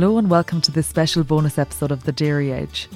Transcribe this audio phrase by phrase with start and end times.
[0.00, 2.88] Hello and welcome to this special bonus episode of The Dairy Edge.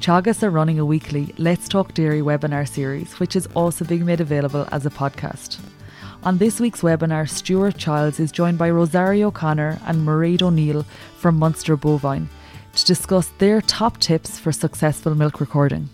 [0.00, 4.20] Teagasc are running a weekly Let's Talk Dairy webinar series, which is also being made
[4.20, 5.60] available as a podcast.
[6.24, 10.84] On this week's webinar, Stuart Childs is joined by Rosarii O'Connor and Mairéad O'Neill
[11.16, 12.28] from Munster Bovine
[12.74, 15.88] to discuss their top tips for successful milk recording.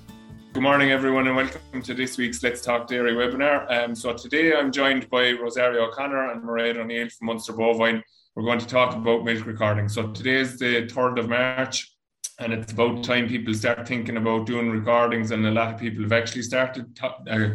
[0.54, 3.70] Good morning, everyone, and welcome to this week's Let's Talk Dairy webinar.
[3.70, 8.02] Um, so today I'm joined by Rosarii O'Connor and Mairéad O'Neill from Munster Bovine.
[8.34, 9.88] We're going to talk about milk recording.
[9.88, 11.94] So today is the 3rd of March,
[12.40, 16.02] and it's about time people start thinking about doing recordings, and a lot of people
[16.02, 17.10] have actually started uh,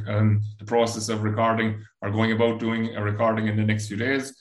[0.08, 3.98] um, the process of recording or going about doing a recording in the next few
[3.98, 4.34] days.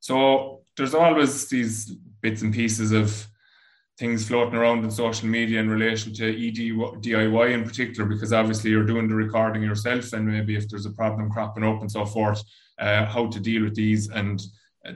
[0.00, 3.28] So there's always these bits and pieces of
[3.96, 8.72] things floating around in social media in relation to ED, DIY in particular, because obviously
[8.72, 12.04] you're doing the recording yourself, and maybe if there's a problem cropping up and so
[12.04, 12.42] forth,
[12.80, 14.42] uh, how to deal with these, and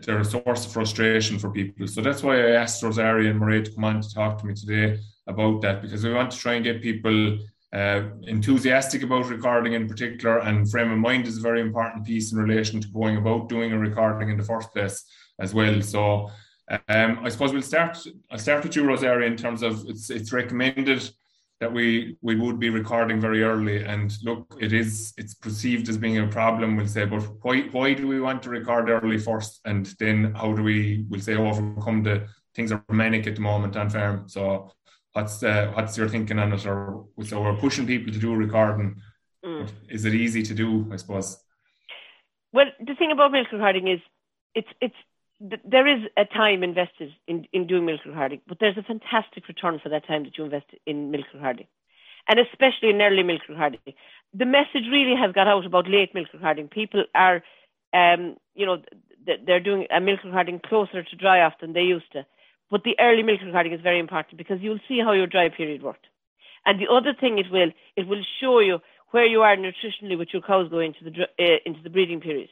[0.02, 1.86] they're a source of frustration for people.
[1.86, 4.55] So that's why I asked Rosarii and Mairéad to come on to talk to me
[4.55, 7.39] today about that, because we want to try and get people
[7.72, 12.33] uh, enthusiastic about recording in particular, and frame of mind is a very important piece
[12.33, 15.05] in relation to going about doing a recording in the first place
[15.39, 15.80] as well.
[15.83, 16.30] So
[16.89, 17.98] um, I suppose we'll start.
[18.30, 21.11] I'll start with you, Rosarii, in terms of it's it's recommended
[21.61, 23.84] that we we would be recording very early.
[23.84, 26.77] And look, it is it's perceived as being a problem.
[26.77, 30.53] We'll say, but why why do we want to record early first, and then how
[30.53, 34.29] do we we'll say overcome the things are manic at the moment on farm.
[34.29, 34.73] So
[35.12, 36.67] what's uh, what's your thinking on it?
[36.67, 38.97] Or so we're pushing people to do recording.
[39.45, 39.69] Mm.
[39.89, 40.89] Is it easy to do?
[40.92, 41.39] I suppose.
[42.53, 44.01] Well, the thing about milk recording is
[44.55, 45.01] it's it's
[45.41, 49.78] there is a time invested in, in doing milk recording, but there's a fantastic return
[49.80, 51.67] for that time that you invest in milk recording,
[52.28, 53.80] and especially in early milk recording.
[54.34, 56.69] The message really has got out about late milk recording.
[56.69, 57.42] People are,
[57.95, 58.83] um, you know,
[59.47, 62.27] they're doing a milk recording closer to dry off than they used to.
[62.70, 65.83] But the early milk recording is very important because you'll see how your dry period
[65.83, 66.07] worked.
[66.67, 68.80] And the other thing it will, it will show you
[69.11, 72.51] where you are nutritionally with your cows going into the uh, into the breeding period.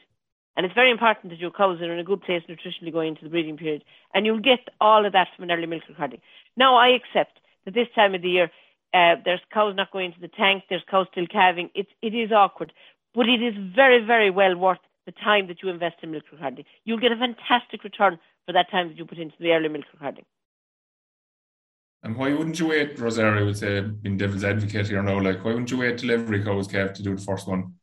[0.57, 3.23] And it's very important that your cows are in a good place nutritionally going into
[3.23, 3.83] the breeding period.
[4.13, 6.19] And you'll get all of that from an early milk recording.
[6.57, 8.51] Now, I accept that this time of the year,
[8.91, 11.69] uh, there's cows not going into the tank, there's cows still calving.
[11.75, 12.73] It is awkward.
[13.13, 16.65] But it is very, very well worth the time that you invest in milk recording.
[16.85, 18.17] You'll get a fantastic return
[18.47, 20.25] for that time that you put into the early milk recording.
[22.01, 25.51] And why wouldn't you wait, Rosarii would say, being devil's advocate here now, like, why
[25.51, 27.75] wouldn't you wait till every cow is calved to do the first one?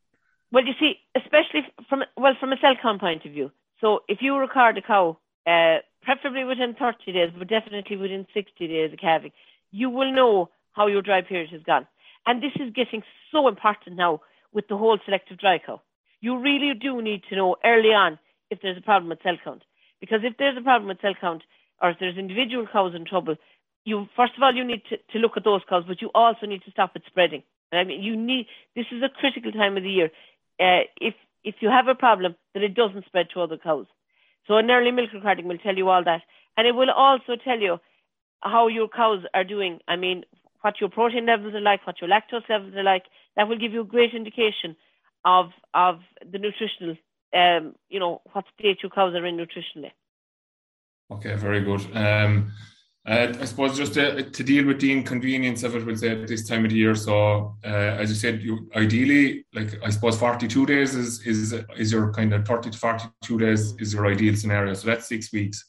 [0.51, 3.51] Well, you see, especially from well from a cell count point of view.
[3.81, 8.67] So if you record a cow, uh, preferably within 30 days, but definitely within 60
[8.67, 9.31] days of calving,
[9.71, 11.87] you will know how your dry period has gone.
[12.25, 14.21] And this is getting so important now
[14.53, 15.81] with the whole selective dry cow.
[16.21, 18.17] You really do need to know early on
[18.49, 19.63] if there's a problem with cell count.
[19.99, 21.43] Because if there's a problem with cell count,
[21.81, 23.35] or if there's individual cows in trouble,
[23.83, 26.45] you first of all you need to, to look at those cows, but you also
[26.45, 27.43] need to stop it spreading.
[27.71, 30.09] I mean, you need this is a critical time of the year
[30.59, 33.85] uh, if if you have a problem, that it doesn't spread to other cows.
[34.47, 36.21] So an early milk recording will tell you all that,
[36.57, 37.79] and it will also tell you
[38.41, 39.79] how your cows are doing.
[39.87, 40.23] I mean,
[40.61, 43.05] what your protein levels are like, what your lactose levels are like.
[43.35, 44.75] That will give you a great indication
[45.23, 45.99] of of
[46.31, 46.97] the nutritional,
[47.33, 49.91] um, you know, what state your cows are in nutritionally.
[51.11, 51.81] Okay, very good.
[51.95, 52.51] Um,
[53.07, 56.27] uh, I suppose just to, to, deal with the inconvenience of it, we'll say at
[56.27, 56.95] this time of the year.
[56.95, 61.91] So, uh, as you said, you ideally, like I suppose, forty-two days is is is
[61.91, 64.73] your kind of thirty to forty-two days is your ideal scenario.
[64.73, 65.63] So that's six weeks.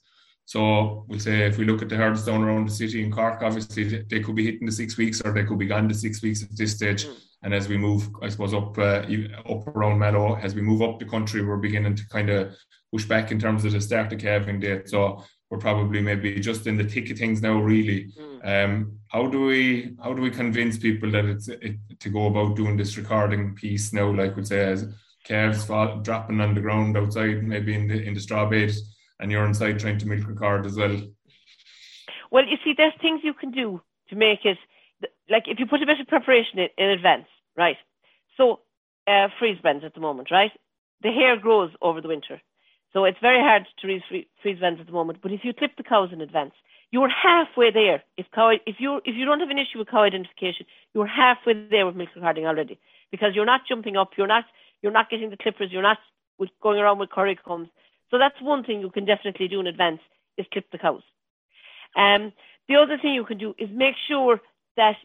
[0.46, 3.42] So we'll say if we look at the herds down around the city in Cork,
[3.42, 6.22] obviously they could be hitting the six weeks or they could be gone to six
[6.22, 7.04] weeks at this stage.
[7.04, 7.16] Mm.
[7.42, 9.04] And as we move, I suppose up uh,
[9.50, 12.56] up around Mallow, as we move up the country, we're beginning to kind of
[12.92, 14.88] push back in terms of the start of calving date.
[14.88, 18.10] So we're probably maybe just in the thick of things now really.
[18.18, 18.64] Mm.
[18.64, 22.56] um, how do we how do we convince people that it's it, to go about
[22.56, 24.12] doing this recording piece now?
[24.12, 24.88] Like we say as
[25.24, 28.72] calves fall, dropping on the ground outside maybe in the in the straw bed
[29.20, 31.00] and you're inside trying to milk a record as well.
[32.30, 34.58] Well you see there's things you can do to make it
[35.30, 37.26] like if you put a bit of preparation in, in advance
[37.56, 37.76] right?
[38.36, 38.60] So
[39.06, 40.52] uh, freeze brands at the moment right?
[41.02, 42.40] The hair grows over the winter
[42.96, 44.02] so it's very hard to read
[44.40, 45.18] freeze brands at the moment.
[45.20, 46.54] But if you clip the cows in advance,
[46.90, 48.02] you're halfway there.
[48.16, 50.64] If cow, if you if you don't have an issue with cow identification,
[50.94, 52.78] you're halfway there with milk recording already
[53.10, 54.46] because you're not jumping up, you're not
[54.80, 55.98] you're not getting the clippers, you're not
[56.62, 57.68] going around with curry combs.
[58.10, 60.00] So that's one thing you can definitely do in advance
[60.38, 61.02] is clip the cows.
[61.96, 62.32] Um,
[62.66, 64.40] the other thing you can do is make sure
[64.78, 64.96] that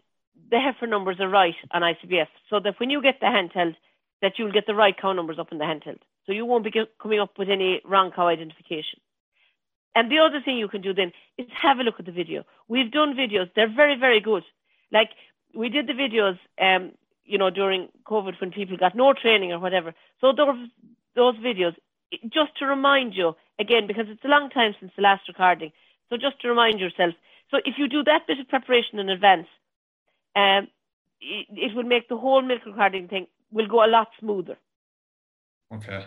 [0.49, 3.75] the heifer numbers are right on ICBF, so that when you get the handheld,
[4.21, 5.99] that you'll get the right cow numbers up in the handheld.
[6.31, 9.01] So you won't be coming up with any wrong cow identification.
[9.95, 12.45] and the other thing you can do then is have a look at the video.
[12.69, 14.45] We've done videos; they're very, very good.
[14.93, 15.09] Like
[15.53, 16.37] we did the videos,
[16.67, 16.93] um,
[17.25, 19.93] you know, during COVID when people got no training or whatever.
[20.21, 20.69] So those
[21.15, 21.75] those videos,
[22.29, 25.73] just to remind you again, because it's a long time since the last recording.
[26.09, 27.13] So just to remind yourself.
[27.49, 29.49] So if you do that bit of preparation in advance,
[30.37, 30.69] um,
[31.19, 34.57] it, it will make the whole milk recording thing will go a lot smoother.
[35.73, 36.05] Okay.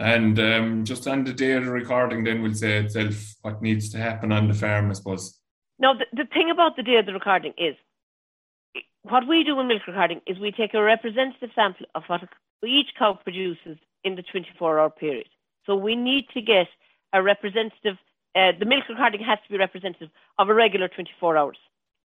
[0.00, 3.90] And um, just on the day of the recording, then we'll say itself what needs
[3.90, 5.38] to happen on the farm, I suppose.
[5.78, 7.76] Now, the, the thing about the day of the recording is
[9.02, 12.22] what we do in milk recording is we take a representative sample of what
[12.64, 15.28] each cow produces in the 24 hour period.
[15.66, 16.68] So we need to get
[17.12, 17.98] a representative,
[18.34, 20.08] uh, the milk recording has to be representative
[20.38, 21.58] of a regular 24 hours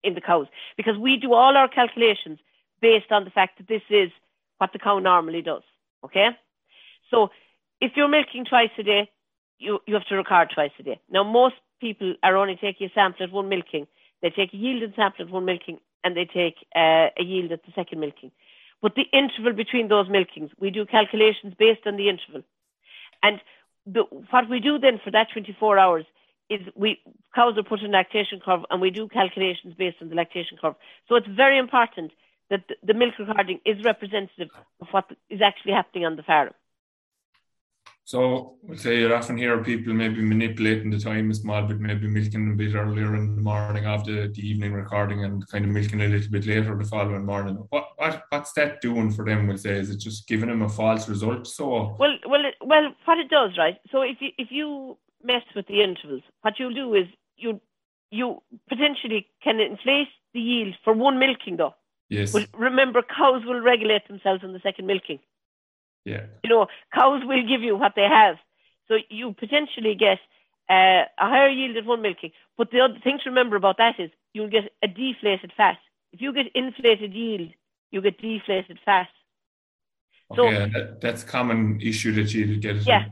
[0.03, 2.39] in the cows because we do all our calculations
[2.81, 4.11] based on the fact that this is
[4.57, 5.63] what the cow normally does.
[6.03, 6.31] Okay?
[7.09, 7.31] So
[7.81, 9.09] if you're milking twice a day,
[9.59, 10.99] you, you have to record twice a day.
[11.09, 13.87] Now, most people are only taking a sample at one milking.
[14.21, 17.65] They take a yielded sample at one milking and they take uh, a yield at
[17.65, 18.31] the second milking.
[18.81, 22.43] But the interval between those milkings, we do calculations based on the interval.
[23.23, 23.41] And
[23.85, 26.05] the, what we do then for that 24 hours
[26.49, 26.99] is we
[27.33, 30.75] cows are put in lactation curve and we do calculations based on the lactation curve.
[31.09, 32.11] So it's very important
[32.49, 34.49] that the, the milk recording is representative
[34.79, 36.51] of what is actually happening on the farm.
[38.07, 42.07] So we'll say you often hear people maybe manipulating the time a small bit, maybe
[42.07, 46.01] milking a bit earlier in the morning after the evening recording and kind of milking
[46.01, 47.55] a little bit later the following morning.
[47.71, 49.47] What, what what's that doing for them?
[49.47, 51.47] We'll say is it just giving them a false result?
[51.47, 53.79] So well, well, well, what it does, right?
[53.91, 57.59] So if you if you mess with the intervals, what you'll do is you
[58.11, 61.73] you potentially can inflate the yield for one milking though.
[62.09, 62.33] Yes.
[62.33, 65.17] But remember, cows will regulate themselves in the second milking.
[66.05, 66.25] Yeah.
[66.43, 68.37] You know, cows will give you what they have.
[68.87, 70.19] So you potentially get
[70.69, 72.31] uh, a higher yield at one milking.
[72.57, 75.77] But the other thing to remember about that is you'll get a deflated fat.
[76.13, 77.49] If you get inflated yield,
[77.91, 79.07] you get deflated fat.
[80.31, 83.05] Okay, so, that, that's a common issue that you get yeah.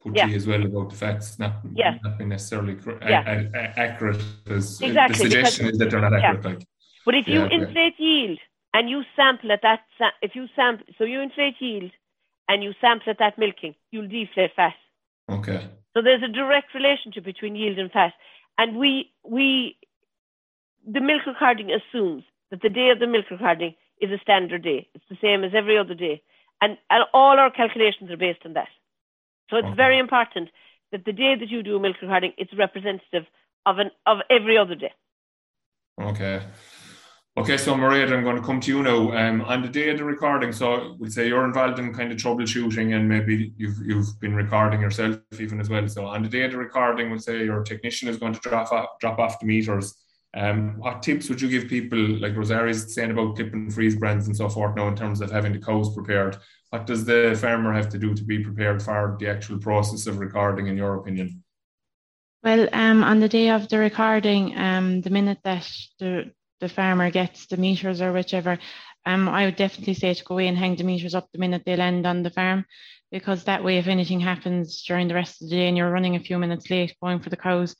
[0.00, 0.28] put yeah.
[0.28, 1.98] as well about the facts not, yeah.
[2.04, 3.48] not being necessarily yeah.
[3.54, 6.44] a, a, accurate as exactly, the suggestion because, is that they're not accurate.
[6.44, 6.66] Like.
[7.04, 8.38] But if you inflate yield
[8.72, 9.80] and you sample at that,
[10.22, 11.90] if you sample, so you inflate yield
[12.48, 14.74] and you sample at that milking, you'll deflate fat.
[15.28, 15.68] Okay.
[15.94, 18.12] So there's a direct relationship between yield and fat.
[18.58, 19.76] And we, we,
[20.86, 24.88] the milk recording assumes that the day of the milk recording is a standard day.
[24.94, 26.22] It's the same as every other day.
[26.60, 28.68] And, and all our calculations are based on that.
[29.50, 29.76] So it's okay.
[29.76, 30.50] very important
[30.92, 33.26] that the day that you do a milk recording, it's representative
[33.66, 34.92] of an of every other day.
[36.00, 36.42] Okay.
[37.36, 39.10] Okay, so Mairéad, I'm going to come to you now.
[39.10, 42.18] Um, on the day of the recording, so we'll say you're involved in kind of
[42.18, 45.88] troubleshooting, and maybe you've you've been recording yourself even as well.
[45.88, 48.70] So on the day of the recording, we'll say your technician is going to drop
[48.70, 49.96] off, drop off the meters.
[50.36, 54.28] Um, what tips would you give people, like Rosarii's saying about clip and freeze brands
[54.28, 56.36] and so forth now, in terms of having the cows prepared?
[56.70, 60.20] What does the farmer have to do to be prepared for the actual process of
[60.20, 61.42] recording, in your opinion?
[62.44, 66.30] Well, um, on the day of the recording, um, the minute that the
[66.60, 68.58] the farmer gets the meters or whichever,
[69.06, 71.62] um, I would definitely say to go away and hang the meters up the minute
[71.64, 72.64] they land on the farm,
[73.10, 76.16] because that way, if anything happens during the rest of the day and you're running
[76.16, 77.76] a few minutes late going for the cows,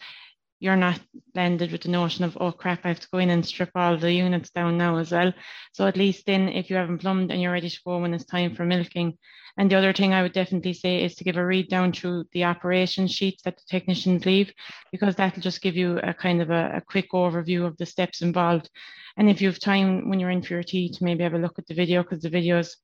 [0.60, 1.00] you're not
[1.34, 3.96] blended with the notion of, oh crap, I have to go in and strip all
[3.96, 5.32] the units down now as well.
[5.72, 8.24] So at least then, if you haven't plumbed and you're ready to go when it's
[8.24, 9.18] time for milking.
[9.56, 12.24] And the other thing I would definitely say is to give a read down through
[12.32, 14.52] the operation sheets that the technicians leave,
[14.90, 18.22] because that'll just give you a kind of a, a quick overview of the steps
[18.22, 18.68] involved.
[19.16, 21.38] And if you have time when you're in for your tea to maybe have a
[21.38, 22.74] look at the video, because the videos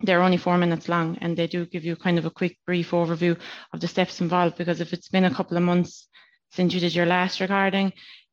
[0.00, 2.92] they're only four minutes long and they do give you kind of a quick brief
[2.92, 3.36] overview
[3.72, 6.06] of the steps involved because if it's been a couple of months
[6.50, 7.92] since you did your last recording,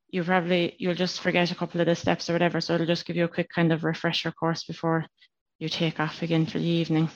[0.09, 2.61] you probably you'll just forget a couple of the steps or whatever.
[2.61, 5.05] So it'll just give you a quick kind of refresher course before
[5.59, 7.09] you take off again for the evening.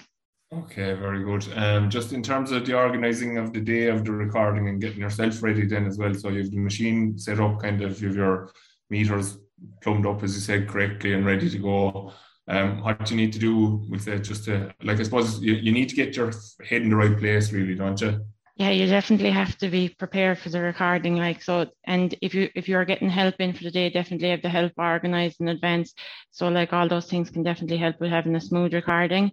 [0.51, 1.45] Okay, very good.
[1.55, 5.01] Um, just in terms of the organising of the day of the recording and getting
[5.01, 6.13] yourself ready then as well.
[6.15, 8.51] So you have the machine set up, kind of, you have your
[8.89, 9.37] meters
[9.83, 12.13] plumbed up, as you said, correctly and ready to go.
[12.47, 15.71] Um, what you need to do with it, just to, like, I suppose you, you
[15.71, 16.31] need to get your
[16.67, 18.19] head in the right place, really, don't you?
[18.59, 22.49] Yeah you definitely have to be prepared for the recording like so and if you
[22.55, 25.93] if you're getting help in for the day definitely have the help organized in advance.
[26.31, 29.31] So like all those things can definitely help with having a smooth recording.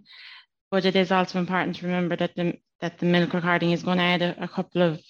[0.71, 3.97] But it is also important to remember that the that the milk recording is going
[3.97, 5.01] to add a, a couple of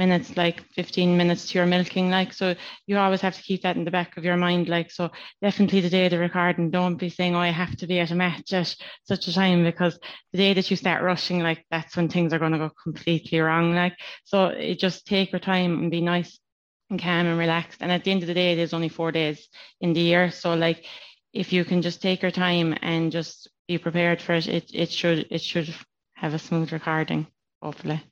[0.00, 2.54] minutes, like 15 minutes to your milking, like so
[2.86, 5.10] you always have to keep that in the back of your mind, like so
[5.42, 8.10] definitely the day of the recording, don't be saying, Oh, I have to be at
[8.10, 9.98] a match at such a time because
[10.32, 13.38] the day that you start rushing, like that's when things are going to go completely
[13.40, 13.74] wrong.
[13.74, 16.40] Like so it just take your time and be nice
[16.88, 17.82] and calm and relaxed.
[17.82, 19.48] And at the end of the day, there's only four days
[19.80, 20.30] in the year.
[20.30, 20.84] So like
[21.32, 24.90] if you can just take your time and just be prepared for it, it, it
[24.90, 25.72] should it should
[26.14, 27.26] have a smooth recording,
[27.62, 28.02] hopefully.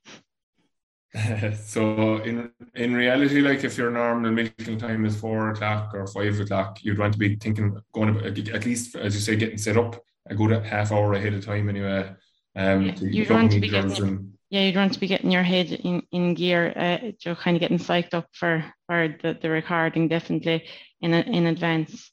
[1.65, 6.39] so in in reality, like if your normal milking time is four o'clock or five
[6.39, 9.79] o'clock, you'd want to be thinking going about, at least as you say, getting set
[9.79, 12.15] up a good half hour ahead of time anyway.
[12.55, 15.43] Um, yeah, you'd want to be getting, and, yeah, you'd want to be getting your
[15.43, 19.49] head in, in gear, uh, to kind of getting psyched up for for the, the
[19.49, 20.65] recording definitely
[21.01, 22.11] in a, in advance.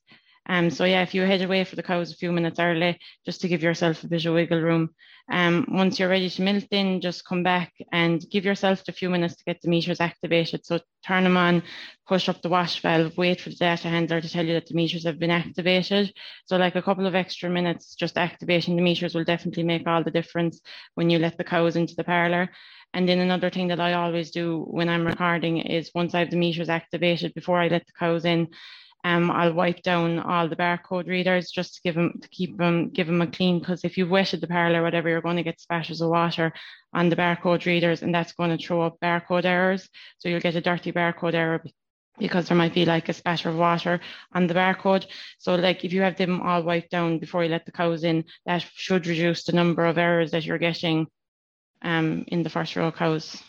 [0.47, 3.41] Um, so yeah, if you head away for the cows a few minutes early, just
[3.41, 4.91] to give yourself a bit of wiggle room.
[5.31, 9.09] Um, once you're ready to milk in, just come back and give yourself a few
[9.09, 10.65] minutes to get the meters activated.
[10.65, 11.63] So turn them on,
[12.07, 14.75] push up the wash valve, wait for the data handler to tell you that the
[14.75, 16.13] meters have been activated.
[16.45, 20.03] So like a couple of extra minutes just activating the meters will definitely make all
[20.03, 20.61] the difference
[20.93, 22.49] when you let the cows into the parlour.
[22.93, 26.29] And then another thing that I always do when I'm recording is once I have
[26.29, 28.47] the meters activated, before I let the cows in,
[29.05, 32.89] um, I'll wipe down all the barcode readers just to give them to keep them
[32.89, 35.43] give them a clean because if you've wetted the parlour or whatever, you're going to
[35.43, 36.51] get splashes of water
[36.91, 39.87] on the barcode readers, and that's going to throw up barcode errors.
[40.17, 41.63] So you'll get a dirty barcode error
[42.17, 43.99] because there might be like a splash of water
[44.33, 45.05] on the barcode.
[45.37, 48.25] So like if you have them all wiped down before you let the cows in,
[48.47, 51.05] that should reduce the number of errors that you're getting
[51.83, 53.39] um, in the first row of cows.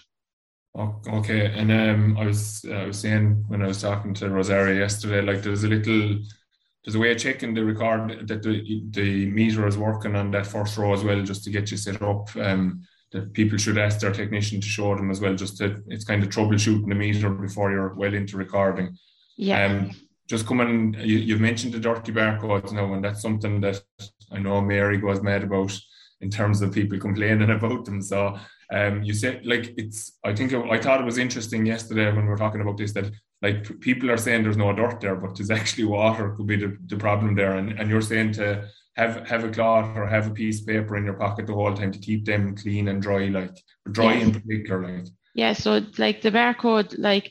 [0.78, 5.22] Okay, and um, I was I was saying when I was talking to Rosarii yesterday,
[5.22, 6.18] like there's a little
[6.84, 10.46] there's a way of checking the record that the the meter is working on that
[10.46, 12.28] first row as well, just to get you set up.
[12.36, 16.04] Um, that people should ask their technician to show them as well, just to it's
[16.04, 18.96] kind of troubleshooting the meter before you're well into recording.
[19.36, 19.64] Yeah.
[19.64, 19.90] Um,
[20.28, 23.80] just coming, you, you've mentioned the dirty barcodes now, and that's something that
[24.32, 25.78] I know Mary goes mad about
[26.20, 28.00] in terms of people complaining about them.
[28.02, 28.38] So
[28.72, 30.18] um, you said like it's.
[30.24, 33.10] I think I thought it was interesting yesterday when we were talking about this that
[33.42, 36.76] like people are saying there's no dirt there, but there's actually water could be the,
[36.86, 40.34] the problem there, and and you're saying to have have a cloth or have a
[40.34, 43.26] piece of paper in your pocket the whole time to keep them clean and dry,
[43.26, 43.56] like
[43.92, 44.20] dry yeah.
[44.20, 45.06] in particular, like.
[45.34, 47.30] Yeah, so like the barcode, like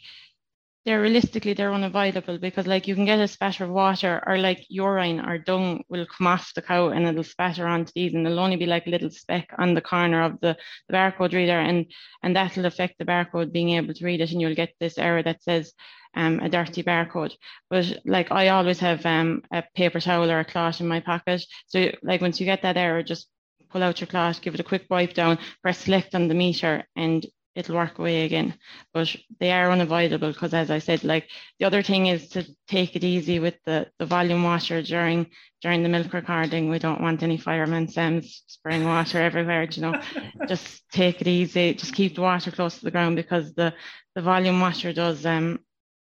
[0.85, 4.65] they're realistically they're unavoidable because like you can get a spatter of water or like
[4.69, 8.39] urine or dung will come off the cow and it'll spatter onto these and there'll
[8.39, 10.55] only be like a little speck on the corner of the,
[10.87, 11.87] the barcode reader and
[12.21, 15.23] and that'll affect the barcode being able to read it and you'll get this error
[15.23, 15.73] that says
[16.15, 17.33] um, a dirty barcode.
[17.69, 21.45] But like I always have um, a paper towel or a cloth in my pocket.
[21.67, 23.27] So like once you get that error, just
[23.69, 26.85] pull out your cloth, give it a quick wipe down, press select on the meter,
[26.95, 27.25] and
[27.55, 28.53] it'll work away again.
[28.93, 32.95] But they are unavoidable because, as I said, like the other thing is to take
[32.95, 35.27] it easy with the, the volume washer during
[35.61, 36.69] during the milk recording.
[36.69, 39.67] We don't want any fireman Sam's spraying water everywhere.
[39.71, 40.01] You know,
[40.47, 41.73] just take it easy.
[41.73, 43.73] Just keep the water close to the ground because the
[44.15, 45.59] the volume washer does um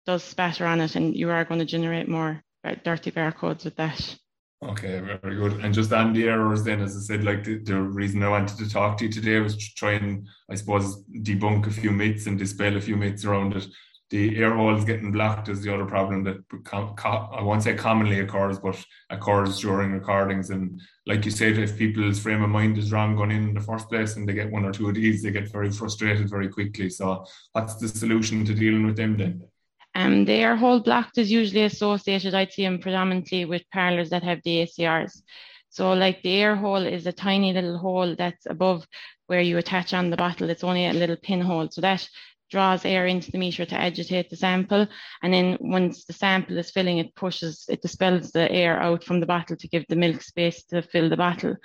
[0.07, 2.43] does spatter on it, and you are going to generate more
[2.85, 4.17] dirty barcodes with that.
[4.63, 5.65] Okay, very good.
[5.65, 8.57] And just on the errors, then, as I said, like the, the, reason I wanted
[8.59, 12.27] to talk to you today was to try and, I suppose, debunk a few myths
[12.27, 13.67] and dispel a few myths around it.
[14.11, 16.37] The air holes getting blocked is the other problem that
[17.33, 20.51] I won't say commonly occurs, but occurs during recordings.
[20.51, 23.61] And like you said, if people's frame of mind is wrong going in, in the
[23.61, 26.49] first place and they get one or two of these, they get very frustrated very
[26.49, 26.89] quickly.
[26.89, 29.43] So, what's the solution to dealing with them then?
[29.95, 34.41] Um, the air hole blocked is usually associated, I'd say, predominantly with parlours that have
[34.45, 35.23] the ACRs.
[35.69, 38.87] So, like the air hole is a tiny little hole that's above
[39.27, 40.51] where you attach on the bottle.
[40.51, 41.69] It's only a little pinhole.
[41.71, 42.09] So that
[42.53, 44.87] draws air into the meter to agitate the sample.
[45.23, 49.21] And then once the sample is filling, it pushes, it dispels the air out from
[49.21, 51.57] the bottle to give the milk space to fill the bottle.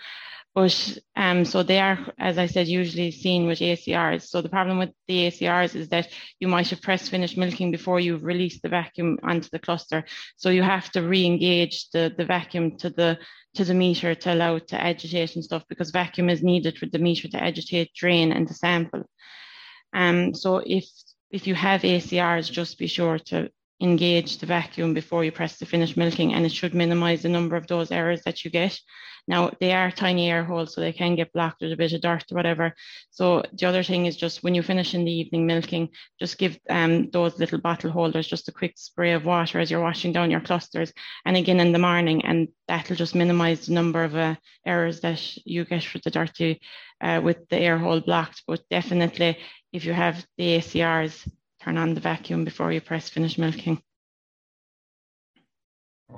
[0.56, 4.24] But um, so they are, as I said, usually seen with ACRs.
[4.24, 6.08] So the problem with the ACRs is that
[6.39, 10.06] you might have pressed finish milking before you've released the vacuum onto the cluster.
[10.38, 13.20] So you have to re-engage the, the vacuum to the
[13.53, 16.86] to the meter to allow it to agitate and stuff because vacuum is needed for
[16.86, 19.03] the meter to agitate, drain, and to sample.
[19.94, 20.86] Um, so if
[21.29, 25.65] if you have ACRs, just be sure to engage the vacuum before you press the
[25.65, 28.79] finish milking, and it should minimize the number of those errors that you get.
[29.27, 32.01] Now they are tiny air holes, so they can get blocked with a bit of
[32.01, 32.74] dirt or whatever.
[33.12, 36.58] So the other thing is just when you finish in the evening milking, just give
[36.70, 40.32] um, those little bottle holders just a quick spray of water as you're washing down
[40.32, 40.94] your clusters,
[41.25, 45.22] and again in the morning, and that'll just minimise the number of uh, errors that
[45.46, 46.62] you get with the dirty,
[47.01, 48.44] uh, with the air hole blocked.
[48.48, 49.38] But definitely
[49.77, 51.29] if you have the ACRs,
[51.62, 53.81] turn on the vacuum before you press finish milking.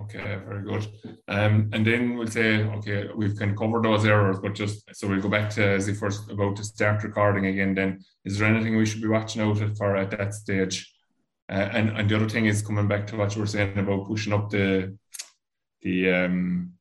[0.02, 0.88] Okay, very good.
[1.28, 5.08] Um, and then we'll say, okay, we've kind of covered those errors, but just so
[5.08, 7.74] we'll go back to as if we're about to start recording again.
[7.74, 10.94] Then, is there anything we should be watching out for at that stage?
[11.52, 14.08] Uh, and and the other thing is coming back to what you were saying about
[14.08, 14.96] pushing up the
[15.82, 16.74] the um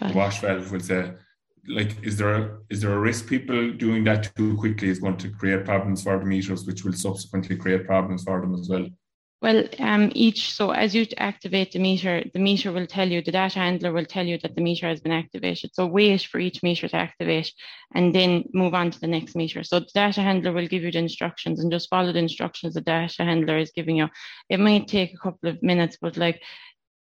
[0.00, 0.70] the wash valve.
[0.70, 1.12] We'll say,
[1.68, 5.16] like, is there a, is there a risk people doing that too quickly is going
[5.18, 8.86] to create problems for the meters, which will subsequently create problems for them as well?
[9.44, 13.30] Well, um, each, so as you activate the meter, the meter will tell you, the
[13.30, 15.74] data handler will tell you that the meter has been activated.
[15.74, 17.52] So wait for each meter to activate
[17.94, 19.62] and then move on to the next meter.
[19.62, 22.80] So the data handler will give you the instructions and just follow the instructions the
[22.80, 24.08] data handler is giving you.
[24.48, 26.40] It might take a couple of minutes, but like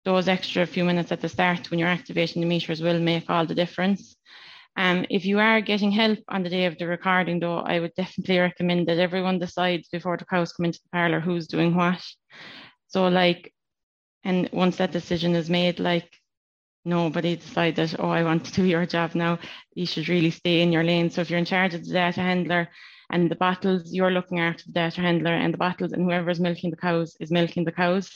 [0.04, 3.46] those extra few minutes at the start when you're activating the meters will make all
[3.46, 4.14] the difference.
[4.78, 7.94] Um, if you are getting help on the day of the recording, though, I would
[7.96, 12.00] definitely recommend that everyone decides before the cows come into the parlor who's doing what.
[12.86, 13.52] So, like,
[14.22, 16.08] and once that decision is made, like,
[16.84, 19.40] nobody decide that, oh, I want to do your job now.
[19.74, 21.10] You should really stay in your lane.
[21.10, 22.68] So, if you're in charge of the data handler
[23.10, 26.70] and the bottles, you're looking after the data handler and the bottles, and whoever's milking
[26.70, 28.12] the cows is milking the cows.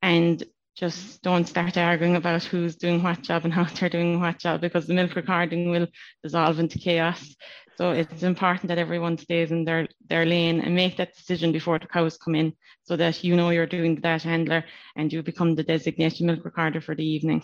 [0.00, 0.44] And
[0.78, 4.60] just don't start arguing about who's doing what job and how they're doing what job
[4.60, 5.88] because the milk recording will
[6.22, 7.34] dissolve into chaos.
[7.76, 11.78] So it's important that everyone stays in their, their lane and make that decision before
[11.78, 14.64] the cows come in so that you know you're doing the data handler
[14.96, 17.42] and you become the designated milk recorder for the evening.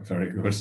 [0.00, 0.54] Very good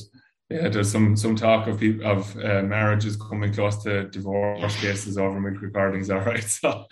[0.52, 5.18] yeah, there's some some talk of people of uh, marriages coming close to divorce cases
[5.18, 6.10] over milk recordings.
[6.10, 6.86] All right, so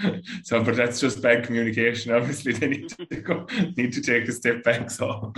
[0.43, 2.13] so but that's just bad communication.
[2.15, 4.89] Obviously, they need to go, need to take a step back.
[4.89, 5.33] So,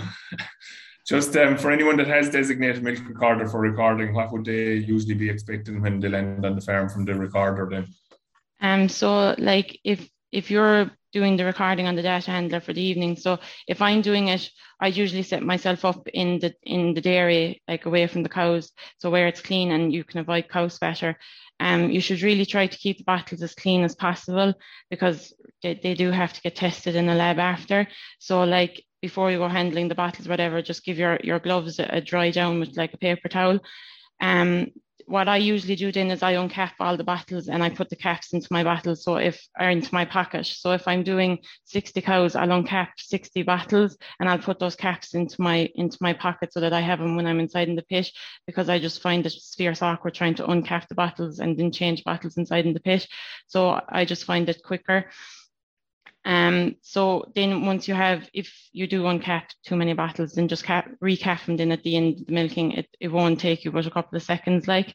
[1.04, 5.14] just um, for anyone that has designated milk recorder for recording, what would they usually
[5.14, 7.68] be expecting when they land on the farm from the recorder?
[7.68, 7.88] Then,
[8.60, 12.82] um, so like if if you're doing the recording on the data handler for the
[12.82, 13.16] evening.
[13.16, 17.62] So if I'm doing it, I usually set myself up in the in the dairy,
[17.68, 21.18] like away from the cows, so where it's clean and you can avoid cow spatter.
[21.60, 24.54] Um, you should really try to keep the bottles as clean as possible
[24.90, 27.86] because they, they do have to get tested in the lab after.
[28.18, 31.84] So like before you go handling the bottles, whatever, just give your, your gloves a,
[31.84, 33.60] a dry down with like a paper towel.
[34.20, 34.68] Um,
[35.06, 37.96] what I usually do then is I uncap all the bottles and I put the
[37.96, 39.04] caps into my bottles.
[39.04, 40.46] So if or into my pocket.
[40.46, 45.14] So if I'm doing 60 cows, I'll uncap 60 bottles and I'll put those caps
[45.14, 47.82] into my into my pocket so that I have them when I'm inside in the
[47.82, 48.10] pit
[48.46, 52.04] because I just find it fierce awkward trying to uncap the bottles and then change
[52.04, 53.06] bottles inside in the pit.
[53.46, 55.06] So I just find it quicker.
[56.24, 60.64] Um, so then once you have, if you do uncap too many bottles, then just
[60.64, 62.72] cap, recap them then at the end of the milking.
[62.72, 64.94] It, it won't take you but a couple of seconds like.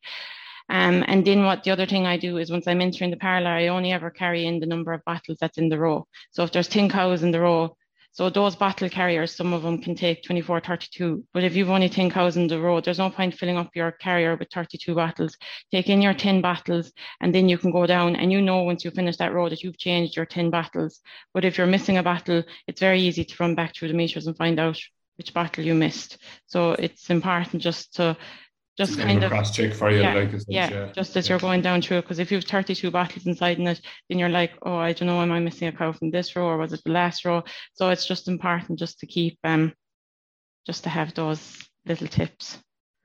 [0.69, 3.49] Um, and then what the other thing I do is once I'm entering the parlour,
[3.49, 6.07] I only ever carry in the number of bottles that's in the row.
[6.31, 7.77] So if there's 10 cows in the row,
[8.17, 11.23] so those bottle carriers, some of them can take 24, 32.
[11.35, 13.91] But if you've only 10 cows in the road, there's no point filling up your
[13.91, 15.37] carrier with 32 bottles.
[15.71, 18.83] Take in your 10 bottles and then you can go down and you know once
[18.83, 20.99] you finish that road that you've changed your 10 bottles.
[21.31, 24.25] But if you're missing a bottle, it's very easy to run back through the meters
[24.25, 24.79] and find out
[25.19, 26.17] which bottle you missed.
[26.47, 28.17] So it's important just to
[28.77, 31.33] just kind of cross check for you yeah, like yeah, yeah, just as yeah.
[31.33, 32.01] you're going down through it.
[32.03, 35.07] because if you have 32 bottles inside in it then you're like oh i don't
[35.07, 37.43] know am i missing a cow from this row or was it the last row
[37.73, 39.73] so it's just important just to keep um
[40.65, 42.59] just to have those little tips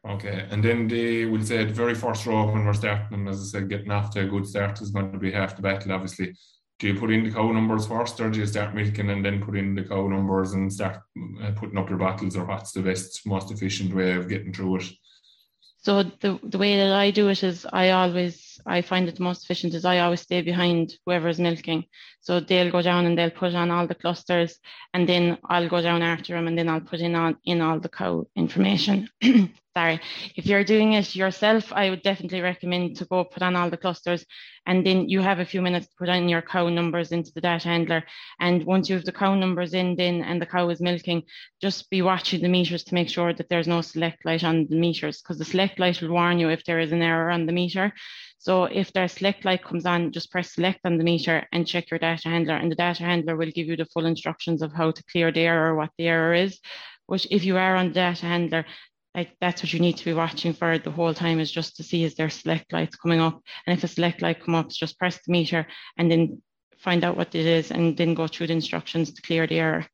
[0.09, 3.41] okay and then the we'll say the very first row when we're starting and as
[3.41, 5.93] i said getting off to a good start is going to be half the battle
[5.93, 6.35] obviously
[6.79, 9.41] do you put in the cow numbers first or do you start milking and then
[9.41, 11.01] put in the cow numbers and start
[11.43, 14.77] uh, putting up your bottles or what's the best most efficient way of getting through
[14.77, 14.91] it
[15.83, 19.25] so the the way that I do it is I always I find it the
[19.25, 21.87] most efficient is I always stay behind whoever's milking.
[22.21, 24.59] So they'll go down and they'll put on all the clusters
[24.95, 27.81] and then I'll go down after them and then I'll put in on in all
[27.81, 29.09] the cow information.
[29.77, 30.01] Sorry.
[30.37, 33.77] If you're doing it yourself, I would definitely recommend to go put on all the
[33.77, 34.25] clusters
[34.67, 37.41] and then you have a few minutes to put in your cow numbers into the
[37.41, 38.05] data handler.
[38.39, 41.25] And once you have the cow numbers in then and the cow is milking,
[41.61, 44.77] just be watching the meters to make sure that there's no select light on the
[44.77, 47.53] meters because the select light will warn you if there is an error on the
[47.53, 47.93] meter.
[48.39, 51.91] So if their select light comes on, just press select on the meter and check
[51.91, 54.91] your data handler and the data handler will give you the full instructions of how
[54.91, 56.61] to clear the error, what the error is.
[57.09, 58.65] But if you are on the data handler,
[59.15, 61.83] like that's what you need to be watching for the whole time is just to
[61.83, 63.43] see is there select lights coming up.
[63.67, 65.67] And if a select light come up, just press the meter
[65.99, 66.43] and then
[66.79, 69.87] find out what it is and then go through the instructions to clear the error.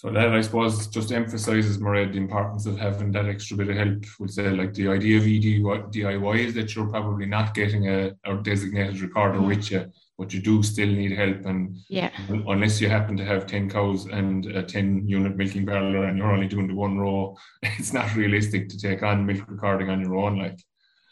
[0.00, 3.76] So that I suppose just emphasizes more the importance of having that extra bit of
[3.76, 4.02] help.
[4.18, 8.36] Would say like the idea of DIY is that you're probably not getting a, a
[8.36, 9.48] designated recorder mm-hmm.
[9.48, 11.44] with you, but you do still need help.
[11.44, 16.06] And yeah, unless you happen to have ten cows and a ten unit milking parlour
[16.06, 19.90] and you're only doing the one row, it's not realistic to take on milk recording
[19.90, 20.38] on your own.
[20.38, 20.58] Like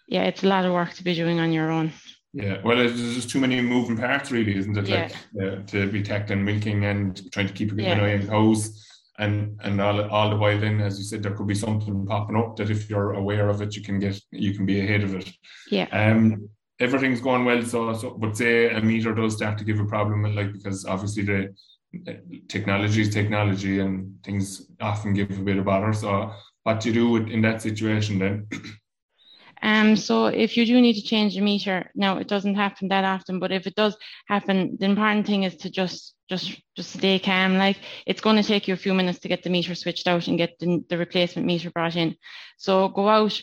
[0.06, 1.92] yeah, it's a lot of work to be doing on your own.
[2.32, 4.88] Yeah, well, there's just too many moving parts, really, isn't it?
[4.88, 5.08] Yeah.
[5.32, 8.00] Like uh, to be tackling milking and trying to keep a good yeah.
[8.00, 8.54] eye on
[9.18, 12.36] and and all, all the while, then, as you said, there could be something popping
[12.36, 15.14] up that if you're aware of it, you can get you can be ahead of
[15.14, 15.30] it.
[15.70, 15.88] Yeah.
[15.90, 19.84] Um, everything's going well, so, so but say a meter does start to give a
[19.84, 21.54] problem, like because obviously the
[22.46, 25.92] technology is technology, and things often give a bit of bother.
[25.92, 28.46] So, what do you do in that situation then?
[29.62, 33.04] Um, so if you do need to change the meter, now it doesn't happen that
[33.04, 37.18] often, but if it does happen, the important thing is to just just just stay
[37.18, 37.56] calm.
[37.56, 40.28] Like it's going to take you a few minutes to get the meter switched out
[40.28, 42.16] and get the, the replacement meter brought in.
[42.58, 43.40] So go out,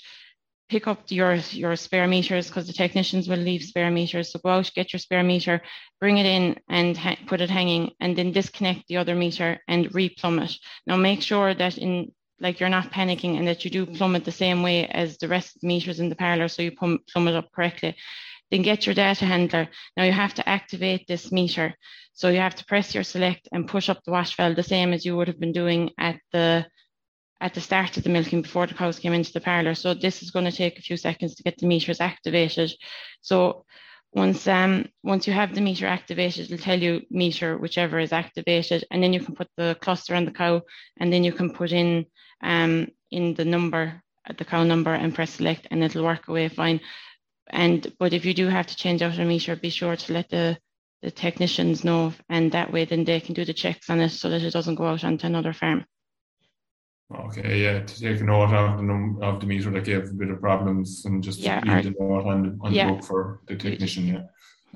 [0.69, 4.32] pick up your your spare meters because the technicians will leave spare meters.
[4.32, 5.62] So go out, get your spare meter,
[5.99, 9.89] bring it in and ha- put it hanging, and then disconnect the other meter and
[9.91, 10.56] replumb it.
[10.88, 14.26] Now make sure that in like you're not panicking and that you do plumb it
[14.26, 17.00] the same way as the rest of the meters in the parlor so you plumb,
[17.12, 17.95] plumb it up correctly.
[18.52, 19.67] Then get your data handler.
[19.98, 21.74] Now you have to activate this meter.
[22.13, 24.93] So you have to press your select and push up the wash valve the same
[24.93, 26.65] as you would have been doing at the
[27.41, 30.24] at the start of the milking before the cows came into the parlor so this
[30.24, 32.71] is going to take a few seconds to get the meters activated.
[33.21, 33.65] So
[34.13, 38.86] once um once you have the meter activated it'll tell you meter whichever is activated
[38.89, 40.62] and then you can put the cluster on the cow
[40.98, 42.06] and then you can put in
[42.41, 46.48] um in the number at the cow number and press select and it'll work away
[46.48, 46.80] fine
[47.50, 50.30] and but if you do have to change out a meter be sure to let
[50.30, 50.58] the
[51.02, 54.30] the technicians know and that way then they can do the checks on it so
[54.30, 55.86] that it doesn't go out onto another farm
[57.13, 60.13] Okay, yeah, to take a note of the num- of the meter that gave a
[60.13, 62.88] bit of problems and just yeah, leave the note on the, on yeah.
[62.88, 64.08] the book for the technician.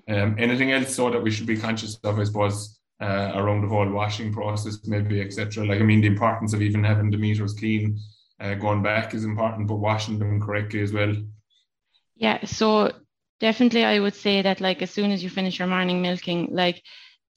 [0.08, 0.24] Yeah.
[0.24, 3.68] Um, anything else so that we should be conscious of, I suppose, uh, around the
[3.68, 5.66] whole washing process, maybe etc.
[5.66, 8.00] Like I mean, the importance of even having the meters clean
[8.40, 11.16] uh, going back is important, but washing them correctly as well.
[12.16, 12.92] Yeah, so
[13.40, 16.82] definitely, I would say that like as soon as you finish your morning milking, like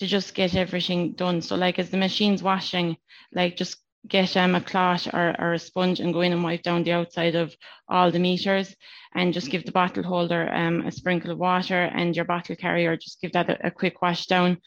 [0.01, 1.40] to just get everything done.
[1.42, 2.96] So like as the machine's washing,
[3.33, 3.77] like just
[4.09, 6.92] get um, a cloth or, or a sponge and go in and wipe down the
[6.92, 7.55] outside of
[7.88, 8.75] all the meters
[9.14, 12.96] and just give the bottle holder um, a sprinkle of water and your bottle carrier,
[12.96, 14.59] just give that a, a quick wash down.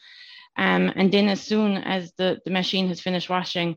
[0.56, 3.76] Um, and then as soon as the, the machine has finished washing,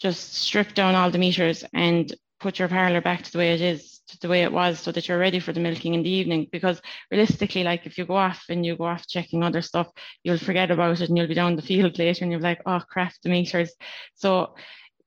[0.00, 3.60] just strip down all the meters and put your parlour back to the way it
[3.60, 6.10] is, to the way it was, so that you're ready for the milking in the
[6.10, 6.46] evening.
[6.50, 9.88] Because realistically, like if you go off and you go off checking other stuff,
[10.22, 12.80] you'll forget about it and you'll be down the field later and you're like, oh
[12.88, 13.72] crap, the meters.
[14.14, 14.54] So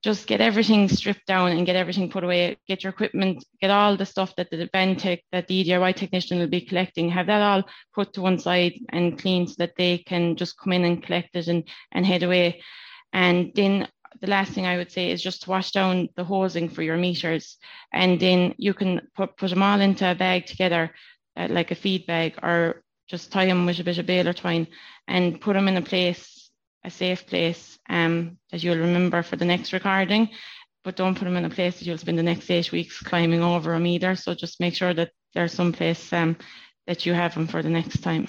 [0.02, 3.96] just get everything stripped down and get everything put away, get your equipment, get all
[3.96, 7.64] the stuff that the Ventec, that the EDIY technician will be collecting, have that all
[7.94, 11.34] put to one side and clean so that they can just come in and collect
[11.34, 12.62] it and, and head away.
[13.12, 13.88] And then
[14.20, 16.96] the last thing I would say is just to wash down the hosing for your
[16.96, 17.56] meters.
[17.92, 20.94] And then you can put, put them all into a bag together,
[21.36, 24.68] uh, like a feed bag, or just tie them with a bit of baler twine
[25.08, 26.37] and put them in a place
[26.84, 30.30] a safe place um, that you'll remember for the next recording,
[30.84, 33.42] but don't put them in a place that you'll spend the next eight weeks climbing
[33.42, 34.14] over them either.
[34.16, 36.36] So just make sure that there's some place um,
[36.86, 38.28] that you have them for the next time.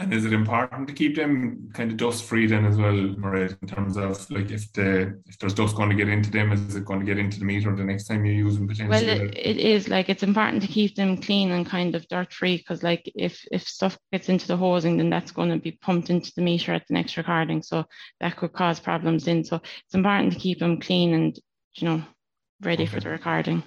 [0.00, 3.60] And is it important to keep them kind of dust free then as well, Mairéad,
[3.60, 6.76] in terms of like if the if there's dust going to get into them, is
[6.76, 9.08] it going to get into the meter the next time you use them potentially?
[9.08, 12.32] Well, it, it is like it's important to keep them clean and kind of dirt
[12.32, 15.72] free because like if if stuff gets into the hosing, then that's going to be
[15.72, 17.84] pumped into the meter at the next recording, so
[18.20, 19.42] that could cause problems in.
[19.42, 21.36] So it's important to keep them clean and
[21.74, 22.04] you know
[22.60, 22.92] ready okay.
[22.92, 23.64] for the recording.